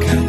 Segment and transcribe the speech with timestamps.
[0.00, 0.21] 가까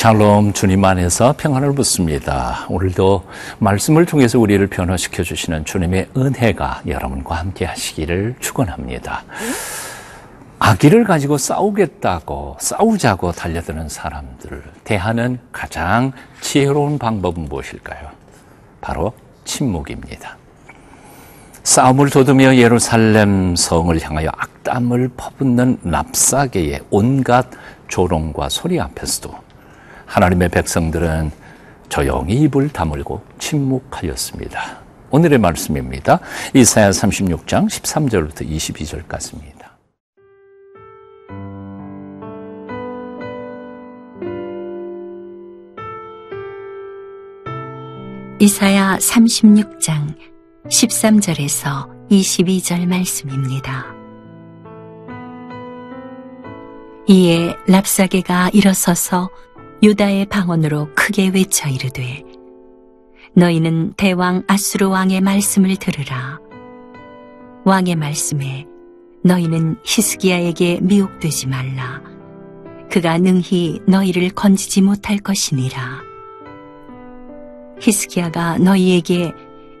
[0.00, 2.64] 샬롬 주님 안에서 평안을 붙습니다.
[2.70, 3.22] 오늘도
[3.58, 9.24] 말씀을 통해서 우리를 변화시켜 주시는 주님의 은혜가 여러분과 함께 하시기를 축원합니다.
[10.58, 18.08] 아기를 가지고 싸우겠다고 싸우자고 달려드는 사람들을 대하는 가장 지혜로운 방법은 무엇일까요?
[18.80, 19.12] 바로
[19.44, 20.38] 침묵입니다.
[21.62, 27.48] 싸움을 돋우며 예루살렘 성을 향하여 악담을 퍼붓는 납사계의 온갖
[27.88, 29.49] 조롱과 소리 앞에서도
[30.10, 31.30] 하나님의 백성들은
[31.88, 34.80] 조용히 입을 다물고 침묵하였습니다.
[35.10, 36.18] 오늘의 말씀입니다.
[36.52, 39.70] 이사야 36장 13절부터 22절까지입니다.
[48.40, 50.16] 이사야 36장
[50.64, 53.86] 13절에서 22절 말씀입니다.
[57.06, 59.30] 이에 랍사게가 일어서서
[59.82, 62.22] 유다의 방언으로 크게 외쳐 이르되
[63.32, 66.38] 너희는 대왕 아수르 왕의 말씀을 들으라.
[67.64, 68.66] 왕의 말씀에
[69.24, 72.02] 너희는 히스기야에게 미혹되지 말라.
[72.90, 76.02] 그가 능히 너희를 건지지 못할 것이니라.
[77.80, 79.32] 히스기야가 너희에게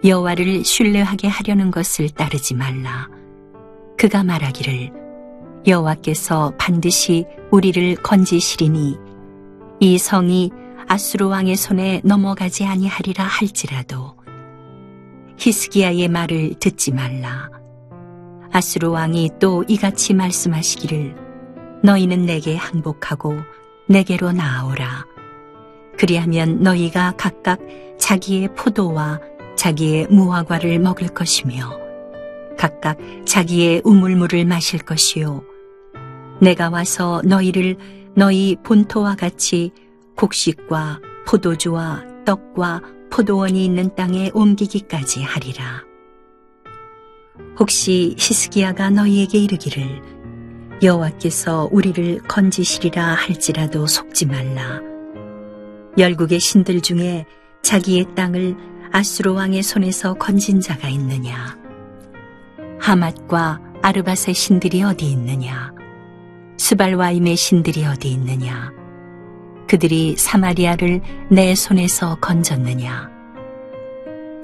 [0.02, 3.08] 여호와를 신뢰하게 하려는 것을 따르지 말라.
[3.98, 4.92] 그가 말하기를
[5.66, 9.09] 여호와께서 반드시 우리를 건지시리니
[9.82, 10.50] 이 성이
[10.88, 14.14] 아수르 왕의 손에 넘어가지 아니하리라 할지라도
[15.38, 17.48] 히스기야의 말을 듣지 말라.
[18.52, 21.16] 아수르 왕이 또 이같이 말씀하시기를
[21.82, 23.38] 너희는 내게 항복하고
[23.88, 25.06] 내게로 나아오라.
[25.96, 27.58] 그리하면 너희가 각각
[27.98, 29.18] 자기의 포도와
[29.56, 31.78] 자기의 무화과를 먹을 것이며
[32.58, 35.42] 각각 자기의 우물물을 마실 것이요
[36.42, 37.76] 내가 와서 너희를
[38.16, 39.72] 너희 본토와 같이
[40.16, 45.84] 곡식과 포도주와 떡과 포도원이 있는 땅에 옮기기까지 하리라.
[47.58, 50.02] 혹시 히스기야가 너희에게 이르기를
[50.82, 54.80] 여호와께서 우리를 건지시리라 할지라도 속지 말라.
[55.98, 57.26] 열국의 신들 중에
[57.62, 58.56] 자기의 땅을
[58.92, 61.58] 아수르 왕의 손에서 건진 자가 있느냐?
[62.80, 65.79] 하맛과 아르바의 신들이 어디 있느냐?
[66.60, 68.70] 스발와임의 신들이 어디 있느냐?
[69.66, 71.00] 그들이 사마리아를
[71.30, 73.10] 내 손에서 건졌느냐?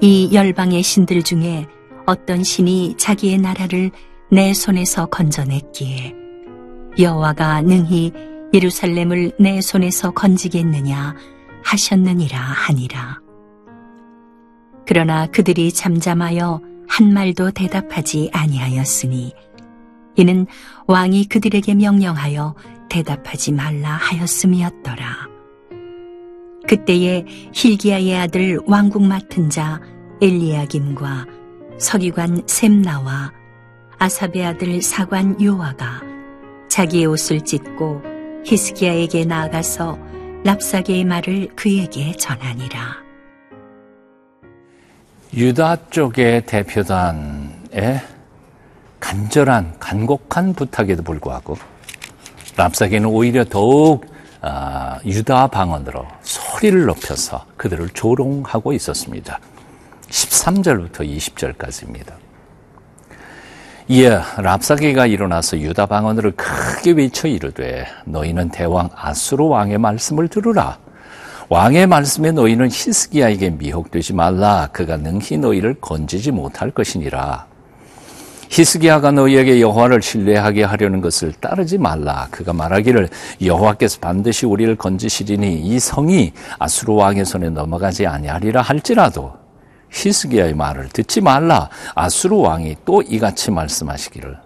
[0.01, 1.67] 이 열방의 신들 중에
[2.07, 3.91] 어떤 신이 자기의 나라를
[4.31, 6.15] 내 손에서 건져냈기에
[6.97, 8.11] 여호와가 능히
[8.51, 11.15] 예루살렘을 내 손에서 건지겠느냐
[11.63, 13.19] 하셨느니라 하니라.
[14.87, 19.33] 그러나 그들이 잠잠하여 한 말도 대답하지 아니하였으니
[20.17, 20.47] 이는
[20.87, 22.55] 왕이 그들에게 명령하여
[22.89, 25.27] 대답하지 말라 하였음이었더라.
[26.67, 29.79] 그때에 힐기야의 아들 왕국 맡은 자
[30.21, 31.25] 엘리야김과
[31.77, 33.31] 서기관 셈나와
[33.99, 36.01] 아삽의 아들 사관 요아가
[36.69, 38.01] 자기의 옷을 찢고
[38.43, 39.97] 히스기야에게 나아가서
[40.43, 43.07] 랍사게의 말을 그에게 전하니라.
[45.33, 48.16] 유다 쪽의 대표단의
[49.07, 51.57] 간절한 간곡한 부탁에도 불구하고
[52.57, 54.05] 랍사게는 오히려 더욱
[54.41, 59.39] 아, 유다 방언으로 소리를 높여서 그들을 조롱하고 있었습니다.
[60.09, 62.15] 13절부터 20절까지입니다.
[63.87, 70.79] 이에 랍사게가 일어나서 유다 방언으로 크게 외쳐 이르되 너희는 대왕 아수르 왕의 말씀을 들으라.
[71.47, 74.67] 왕의 말씀에 너희는 히스기야에게 미혹되지 말라.
[74.73, 77.47] 그가 능히 너희를 건지지 못할 것이니라.
[78.49, 82.27] 히스기야가 너희에게 여호와를 신뢰하게 하려는 것을 따르지 말라.
[82.31, 83.09] 그가 말하기를
[83.41, 89.33] 여호와께서 반드시 우리를 건지시리니 이 성이 아수르 왕의 손에 넘어가지 아니하리라 할지라도
[89.91, 91.69] 히스기야의 말을 듣지 말라.
[91.95, 94.37] 아수르 왕이 또 이같이 말씀하시기를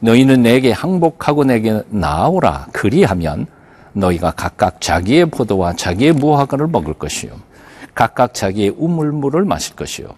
[0.00, 2.66] 너희는 내게 항복하고 내게 나오라.
[2.72, 3.46] 그리하면
[3.94, 7.30] 너희가 각각 자기의 포도와 자기의 무화과를 먹을 것이요
[7.94, 10.08] 각각 자기의 우물물을 마실 것이요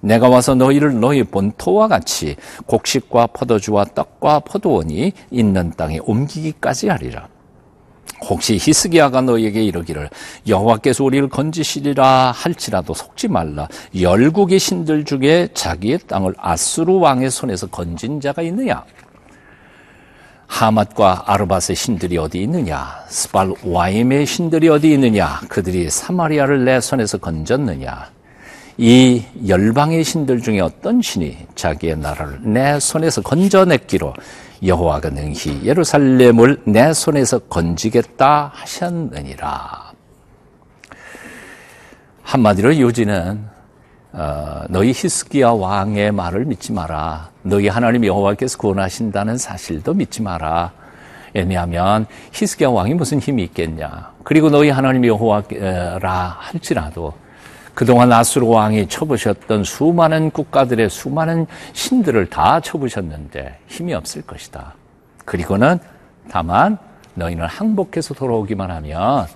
[0.00, 2.36] 내가 와서 너희를 너희 본토와 같이
[2.66, 7.28] 곡식과 포도주와 떡과 포도원이 있는 땅에 옮기기까지 하리라.
[8.28, 10.10] 혹시 히스기야가 너에게 이르기를
[10.46, 13.68] 여호와께서 우리를 건지시리라 할지라도 속지 말라.
[13.98, 18.84] 열국의 신들 중에 자기의 땅을 아수르 왕의 손에서 건진 자가 있느냐?
[20.48, 23.04] 하맛과 아르밧의 신들이 어디 있느냐?
[23.08, 25.40] 스발 와임의 신들이 어디 있느냐?
[25.48, 28.17] 그들이 사마리아를 내 손에서 건졌느냐
[28.80, 34.14] 이 열방의 신들 중에 어떤 신이 자기의 나라를 내 손에서 건져냈기로
[34.64, 39.92] 여호와가 능히 예루살렘을 내 손에서 건지겠다 하셨느니라.
[42.22, 43.44] 한마디로 요지는
[44.12, 47.30] 어, 너희 히스기야 왕의 말을 믿지 마라.
[47.42, 50.72] 너희 하나님 여호와께서 구원하신다는 사실도 믿지 마라.
[51.34, 54.12] 왜냐하면 히스기야 왕이 무슨 힘이 있겠냐.
[54.22, 57.12] 그리고 너희 하나님 여호와라 할지라도
[57.78, 64.74] 그동안 아수르 왕이 쳐부셨던 수많은 국가들의 수많은 신들을 다 쳐부셨는데 힘이 없을 것이다.
[65.24, 65.78] 그리고는
[66.28, 66.76] 다만
[67.14, 69.28] 너희는 항복해서 돌아오기만 하면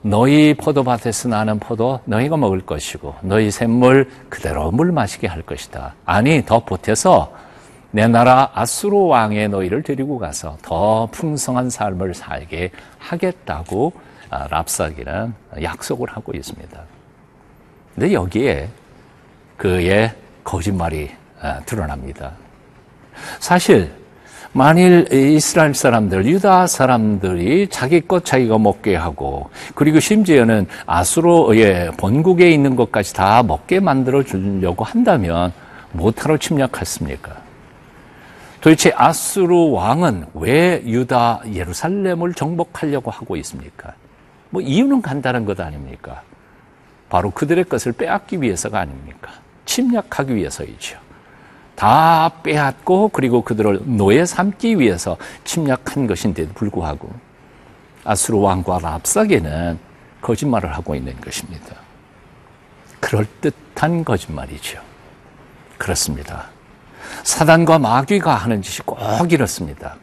[0.00, 5.94] 너희 포도밭에서 나는 포도 너희가 먹을 것이고 너희 샘물 그대로 물 마시게 할 것이다.
[6.06, 7.30] 아니 더 보태서
[7.90, 13.92] 내 나라 아수르 왕의 너희를 데리고 가서 더 풍성한 삶을 살게 하겠다고
[14.30, 16.91] 아, 랍사기는 약속을 하고 있습니다.
[17.94, 18.68] 근데 여기에
[19.56, 20.12] 그의
[20.44, 21.10] 거짓말이
[21.40, 22.32] 아, 드러납니다.
[23.38, 23.90] 사실
[24.54, 32.76] 만일 이스라엘 사람들, 유다 사람들이 자기 것 자기가 먹게 하고 그리고 심지어는 아수로의 본국에 있는
[32.76, 35.52] 것까지 다 먹게 만들어 주려고 한다면
[35.92, 37.34] 못하러 침략했습니까?
[38.60, 43.94] 도대체 아수르 왕은 왜 유다 예루살렘을 정복하려고 하고 있습니까?
[44.50, 46.22] 뭐 이유는 간단한 것 아닙니까?
[47.12, 49.32] 바로 그들의 것을 빼앗기 위해서가 아닙니까?
[49.66, 50.98] 침략하기 위해서이죠.
[51.74, 57.12] 다 빼앗고 그리고 그들을 노예 삼기 위해서 침략한 것인데도 불구하고
[58.02, 59.78] 아수르 왕과 랍사게는
[60.22, 61.76] 거짓말을 하고 있는 것입니다.
[63.00, 64.80] 그럴듯한 거짓말이죠.
[65.76, 66.46] 그렇습니다.
[67.24, 69.96] 사단과 마귀가 하는 짓이 꼭 이렇습니다.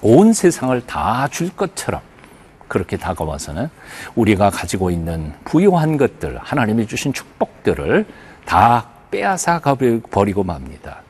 [0.00, 2.00] 온 세상을 다 줄 것처럼
[2.68, 3.68] 그렇게 다가와서는
[4.14, 8.06] 우리가 가지고 있는 부유한 것들, 하나님이 주신 축복들을
[8.44, 9.60] 다 빼앗아
[10.10, 11.02] 버리고 맙니다.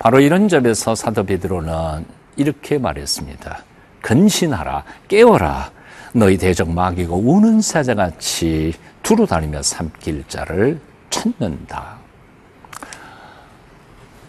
[0.00, 2.04] 바로 이런 점에서 사도 베드로는
[2.36, 3.64] 이렇게 말했습니다.
[4.00, 5.70] 근신하라, 깨어라.
[6.12, 10.80] 너희 대적 마귀가 우는 사자같이 두루 다니며 삼킬 자를
[11.10, 11.96] 찾는다.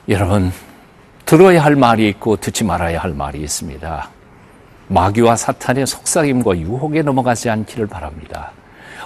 [0.10, 0.52] 여러분,
[1.26, 4.10] 들어야 할 말이 있고 듣지 말아야 할 말이 있습니다.
[4.92, 8.52] 마귀와 사탄의 속삭임과 유혹에 넘어가지 않기를 바랍니다.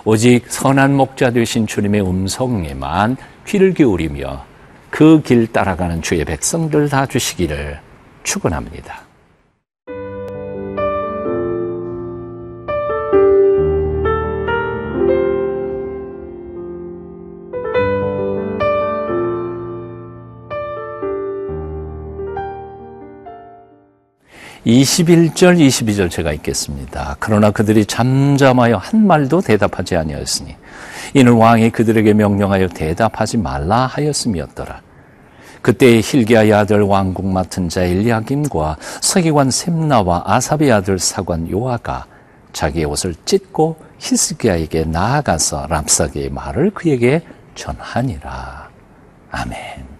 [0.03, 4.43] 오직 선한 목자 되신 주님의 음성에만 귀를 기울이며
[4.89, 7.79] 그 길 따라가는 주의 백성들 다 주시기를
[8.23, 9.04] 축원합니다.
[24.65, 27.17] 21절, 22절 제가 읽겠습니다.
[27.19, 30.55] 그러나 그들이 잠잠하여 한 말도 대답하지 아니하였으니
[31.13, 34.81] 이는 왕이 그들에게 명령하여 대답하지 말라 하였음이었더라.
[35.61, 42.05] 그때 힐기야의 아들 왕국 맡은 자 엘리야김과 서기관 셈나와 아삽의 아들 사관 요아가
[42.53, 47.21] 자기의 옷을 찢고 히스기야에게 나아가서 람사기의 말을 그에게
[47.55, 48.69] 전하니라.
[49.31, 49.94] 아멘.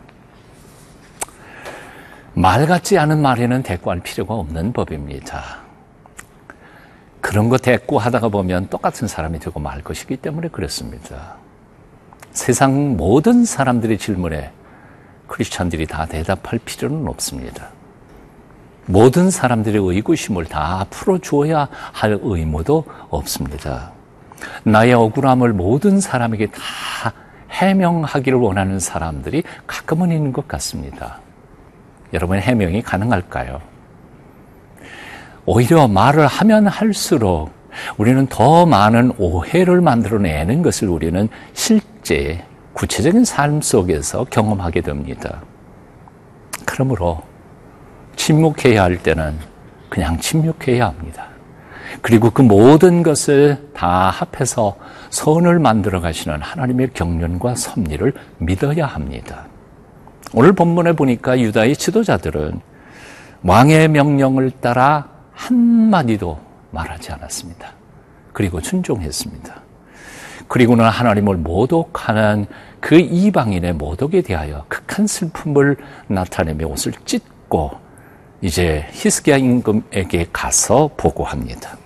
[2.37, 5.59] 말 같지 않은 말에는 대꾸할 필요가 없는 법입니다.
[7.21, 11.35] 그런 거 대꾸하다가 보면 똑같은 사람이 되고 말 것이기 때문에 그렇습니다.
[12.33, 14.51] 세상 모든 사람들의 질문에
[15.27, 17.69] 크리스찬들이 다 대답할 필요는 없습니다.
[18.85, 23.93] 모든 사람들의 의구심을 다 풀어주어야 할 의무도 없습니다.
[24.63, 27.13] 나의 억울함을 모든 사람에게 다
[27.49, 31.24] 해명하기를 원하는 사람들이 가끔은 있는 것 같습니다.
[32.15, 33.61] 여러분 해명이 가능할까요?
[35.45, 37.51] 오히려 말을 하면 할수록
[37.97, 42.43] 우리는 더 많은 오해를 만들어내는 것을 우리는 실제
[42.73, 45.41] 구체적인 삶 속에서 경험하게 됩니다.
[46.65, 47.21] 그러므로
[48.15, 49.37] 침묵해야 할 때는
[49.89, 51.27] 그냥 침묵해야 합니다.
[52.01, 54.75] 그리고 그 모든 것을 다 합해서
[55.09, 59.45] 선을 만들어 가시는 하나님의 경륜과 섭리를 믿어야 합니다.
[60.37, 62.59] 오늘 본문에 보니까 유다의 지도자들은
[63.43, 66.37] 왕의 명령을 따라 한마디도
[66.71, 67.71] 말하지 않았습니다.
[68.33, 69.55] 그리고 순종했습니다.
[70.49, 72.47] 그리고는 하나님을 모독하는
[72.81, 75.77] 그 이방인의 모독에 대하여 극한 슬픔을
[76.07, 77.71] 나타내며 옷을 찢고
[78.41, 81.77] 이제 히스기야 임금에게 가서 보고합니다.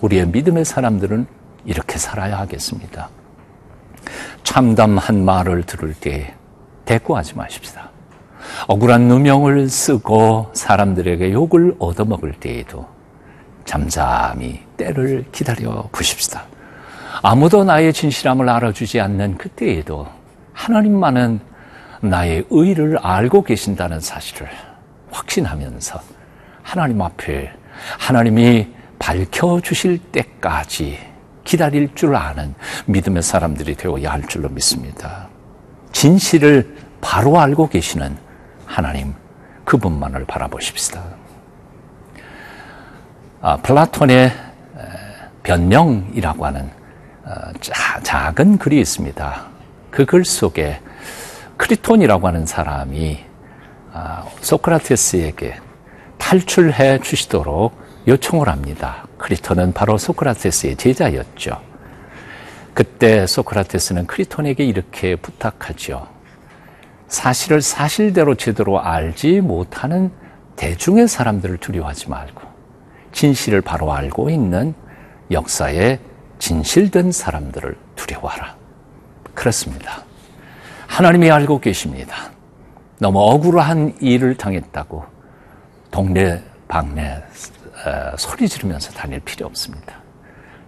[0.00, 1.26] 우리의 믿음의 사람들은
[1.66, 3.10] 이렇게 살아야 하겠습니다.
[4.42, 6.34] 참담한 말을 들을 때
[6.84, 7.90] 대꾸하지 마십시다.
[8.66, 12.86] 억울한 누명을 쓰고 사람들에게 욕을 얻어먹을 때에도
[13.64, 16.44] 잠잠히 때를 기다려 보십시다.
[17.22, 20.06] 아무도 나의 진실함을 알아주지 않는 그때에도
[20.52, 21.40] 하나님만은
[22.02, 24.48] 나의 의를 알고 계신다는 사실을
[25.10, 26.00] 확신하면서
[26.62, 27.50] 하나님 앞에
[27.98, 30.98] 하나님이 밝혀주실 때까지
[31.44, 32.54] 기다릴 줄 아는
[32.86, 35.28] 믿음의 사람들이 되어야 할 줄로 믿습니다.
[35.94, 38.16] 진실을 바로 알고 계시는
[38.66, 39.14] 하나님,
[39.64, 41.02] 그분만을 바라보십시다.
[43.40, 44.32] 아, 플라톤의
[45.42, 46.70] 변명이라고 하는
[47.24, 49.46] 어, 자, 작은 글이 있습니다.
[49.90, 50.80] 그 글 속에
[51.56, 53.24] 크리톤이라고 하는 사람이
[53.92, 55.56] 아, 소크라테스에게
[56.18, 59.06] 탈출해 주시도록 요청을 합니다.
[59.18, 61.73] 크리톤은 바로 소크라테스의 제자였죠.
[62.74, 66.08] 그때 소크라테스는 크리톤에게 이렇게 부탁하죠.
[67.06, 70.10] 사실을 사실대로 제대로 알지 못하는
[70.56, 72.42] 대중의 사람들을 두려워하지 말고
[73.12, 74.74] 진실을 바로 알고 있는
[75.30, 76.00] 역사에
[76.40, 78.56] 진실된 사람들을 두려워하라.
[79.34, 80.04] 그렇습니다.
[80.88, 82.32] 하나님이 알고 계십니다.
[82.98, 85.04] 너무 억울한 일을 당했다고
[85.90, 87.22] 동네 방네
[88.18, 90.03] 소리 지르면서 다닐 필요 없습니다.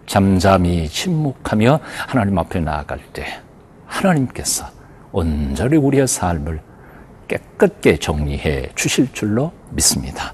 [0.07, 3.41] 잠잠히 침묵하며 하나님 앞에 나아갈 때
[3.87, 4.67] 하나님께서
[5.13, 6.61] 온전히 우리의 삶을
[7.29, 10.33] 깨끗게 정리해 주실 줄로 믿습니다.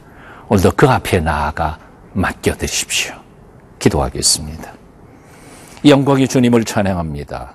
[0.49, 1.79] 오늘도 그 앞에 나아가
[2.13, 3.15] 맡겨드십시오.
[3.79, 4.73] 기도하겠습니다.
[5.85, 7.55] 영광이 주님을 찬양합니다.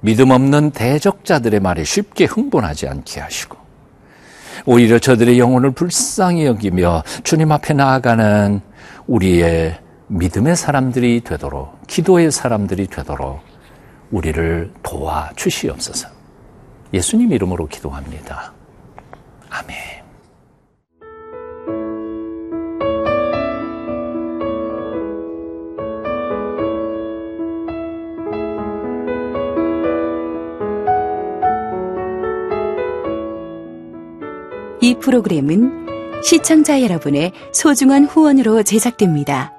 [0.00, 3.56] 믿음 없는 대적자들의 말에 쉽게 흥분하지 않게 하시고
[4.66, 8.60] 오히려 저들의 영혼을 불쌍히 여기며 주님 앞에 나아가는
[9.06, 9.78] 우리의
[10.14, 13.40] 믿음의 사람들이 되도록 기도의 사람들이 되도록
[14.10, 16.08] 우리를 도와 주시옵소서.
[16.92, 18.52] 예수님 이름으로 기도합니다.
[19.48, 20.02] 아멘.
[34.82, 35.86] 이 프로그램은
[36.22, 39.51] 시청자 여러분의 소중한 후원으로 제작됩니다.